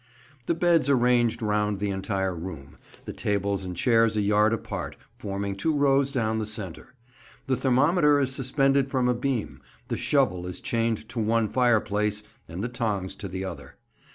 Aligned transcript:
The 0.47 0.55
beds 0.55 0.89
are 0.89 0.95
ranged 0.97 1.43
round 1.43 1.77
the 1.77 1.91
entire 1.91 2.33
room, 2.33 2.79
the 3.05 3.13
tables 3.13 3.63
and 3.63 3.77
chairs 3.77 4.17
a 4.17 4.21
yard 4.21 4.51
apart 4.51 4.95
forming 5.19 5.55
two 5.55 5.77
rows 5.77 6.11
down 6.11 6.39
the 6.39 6.47
centre; 6.47 6.95
the 7.45 7.55
thermometer 7.55 8.19
is 8.19 8.33
suspended 8.33 8.89
from 8.89 9.07
a 9.07 9.13
beam, 9.13 9.61
the 9.89 9.97
shovel 9.97 10.47
is 10.47 10.59
chained 10.59 11.07
to 11.09 11.19
one 11.19 11.47
fire 11.47 11.79
place, 11.81 12.23
and 12.49 12.63
the 12.63 12.67
tongs 12.67 13.15
to 13.17 13.27
the 13.27 13.45
other. 13.45 13.75